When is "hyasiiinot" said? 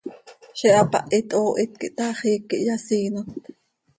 2.65-3.29